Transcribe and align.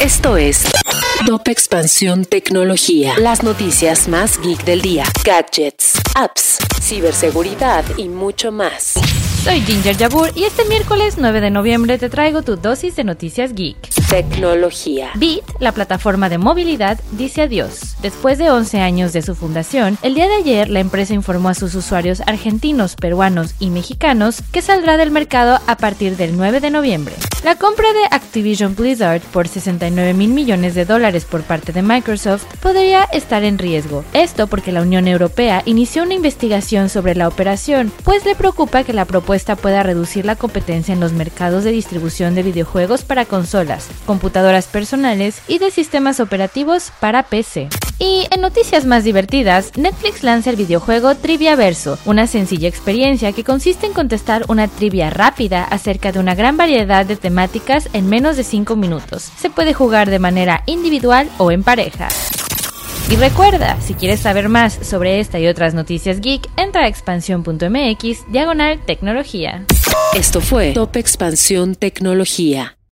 Esto 0.00 0.38
es 0.38 0.64
Top 1.26 1.46
Expansión 1.48 2.24
Tecnología. 2.24 3.12
Las 3.18 3.42
noticias 3.42 4.08
más 4.08 4.40
geek 4.40 4.64
del 4.64 4.80
día. 4.80 5.04
Gadgets, 5.22 6.00
apps, 6.14 6.56
ciberseguridad 6.80 7.84
y 7.98 8.08
mucho 8.08 8.52
más. 8.52 8.94
Soy 9.44 9.60
Ginger 9.60 9.98
Jabur 9.98 10.30
y 10.34 10.44
este 10.44 10.64
miércoles 10.64 11.16
9 11.18 11.42
de 11.42 11.50
noviembre 11.50 11.98
te 11.98 12.08
traigo 12.08 12.40
tu 12.40 12.56
dosis 12.56 12.96
de 12.96 13.04
noticias 13.04 13.52
geek. 13.52 13.76
Tecnología. 14.08 15.10
Bit, 15.16 15.44
la 15.58 15.72
plataforma 15.72 16.30
de 16.30 16.38
movilidad, 16.38 16.98
dice 17.12 17.42
adiós. 17.42 17.96
Después 18.00 18.38
de 18.38 18.50
11 18.50 18.80
años 18.80 19.12
de 19.12 19.20
su 19.20 19.34
fundación, 19.34 19.98
el 20.00 20.14
día 20.14 20.26
de 20.26 20.36
ayer 20.36 20.70
la 20.70 20.80
empresa 20.80 21.12
informó 21.12 21.50
a 21.50 21.54
sus 21.54 21.74
usuarios 21.74 22.22
argentinos, 22.22 22.96
peruanos 22.96 23.54
y 23.58 23.68
mexicanos 23.68 24.42
que 24.52 24.62
saldrá 24.62 24.96
del 24.96 25.10
mercado 25.10 25.60
a 25.66 25.76
partir 25.76 26.16
del 26.16 26.34
9 26.34 26.60
de 26.60 26.70
noviembre. 26.70 27.14
La 27.42 27.56
compra 27.56 27.90
de 27.94 28.04
Activision 28.10 28.76
Blizzard 28.76 29.22
por 29.22 29.48
69 29.48 30.12
mil 30.12 30.28
millones 30.28 30.74
de 30.74 30.84
dólares 30.84 31.24
por 31.24 31.42
parte 31.42 31.72
de 31.72 31.80
Microsoft 31.80 32.44
podría 32.60 33.04
estar 33.04 33.44
en 33.44 33.56
riesgo. 33.56 34.04
Esto 34.12 34.46
porque 34.46 34.72
la 34.72 34.82
Unión 34.82 35.08
Europea 35.08 35.62
inició 35.64 36.02
una 36.02 36.12
investigación 36.12 36.90
sobre 36.90 37.14
la 37.14 37.28
operación, 37.28 37.90
pues 38.04 38.26
le 38.26 38.34
preocupa 38.34 38.84
que 38.84 38.92
la 38.92 39.06
propuesta 39.06 39.56
pueda 39.56 39.82
reducir 39.82 40.26
la 40.26 40.36
competencia 40.36 40.92
en 40.92 41.00
los 41.00 41.14
mercados 41.14 41.64
de 41.64 41.72
distribución 41.72 42.34
de 42.34 42.42
videojuegos 42.42 43.04
para 43.04 43.24
consolas, 43.24 43.88
computadoras 44.04 44.66
personales 44.66 45.40
y 45.48 45.58
de 45.58 45.70
sistemas 45.70 46.20
operativos 46.20 46.92
para 47.00 47.22
PC. 47.22 47.70
Y 48.02 48.26
en 48.30 48.40
noticias 48.40 48.86
más 48.86 49.04
divertidas, 49.04 49.76
Netflix 49.76 50.22
lanza 50.22 50.48
el 50.48 50.56
videojuego 50.56 51.14
Trivia 51.16 51.54
Verso, 51.54 51.98
una 52.06 52.26
sencilla 52.26 52.66
experiencia 52.66 53.32
que 53.32 53.44
consiste 53.44 53.86
en 53.86 53.92
contestar 53.92 54.46
una 54.48 54.68
trivia 54.68 55.10
rápida 55.10 55.64
acerca 55.64 56.10
de 56.10 56.18
una 56.18 56.34
gran 56.34 56.56
variedad 56.56 57.04
de 57.04 57.16
temáticas 57.16 57.90
en 57.92 58.08
menos 58.08 58.38
de 58.38 58.44
5 58.44 58.74
minutos. 58.74 59.30
Se 59.38 59.50
puede 59.50 59.74
jugar 59.74 60.08
de 60.08 60.18
manera 60.18 60.62
individual 60.64 61.28
o 61.36 61.50
en 61.50 61.62
pareja. 61.62 62.08
Y 63.10 63.16
recuerda, 63.16 63.78
si 63.82 63.92
quieres 63.92 64.20
saber 64.20 64.48
más 64.48 64.78
sobre 64.82 65.20
esta 65.20 65.38
y 65.38 65.46
otras 65.46 65.74
noticias 65.74 66.22
geek, 66.22 66.48
entra 66.56 66.84
a 66.84 66.88
expansión.mx 66.88 68.32
diagonal 68.32 68.80
tecnología. 68.86 69.66
Esto 70.14 70.40
fue 70.40 70.72
Top 70.72 70.96
Expansión 70.96 71.74
Tecnología. 71.74 72.79